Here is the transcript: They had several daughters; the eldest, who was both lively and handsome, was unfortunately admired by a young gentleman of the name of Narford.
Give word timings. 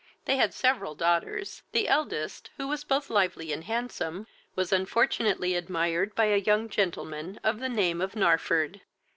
They 0.25 0.37
had 0.37 0.51
several 0.51 0.95
daughters; 0.95 1.61
the 1.73 1.87
eldest, 1.87 2.49
who 2.57 2.67
was 2.67 2.83
both 2.83 3.11
lively 3.11 3.53
and 3.53 3.65
handsome, 3.65 4.25
was 4.55 4.73
unfortunately 4.73 5.53
admired 5.53 6.15
by 6.15 6.25
a 6.33 6.37
young 6.37 6.69
gentleman 6.69 7.39
of 7.43 7.59
the 7.59 7.69
name 7.69 8.01
of 8.01 8.13
Narford. 8.13 8.81